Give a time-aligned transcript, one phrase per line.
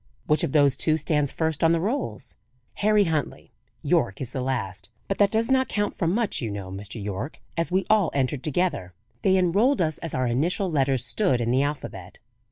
[0.25, 2.35] "Which of those two stands first on the rolls?"
[2.81, 3.51] "Harry Huntley.
[3.83, 4.89] Yorke is the last.
[5.07, 6.99] But that does not count for much, you know, Mr.
[7.03, 8.95] Yorke, as we all entered together.
[9.21, 12.17] They enrolled us as our initial letters stood in the alphabet."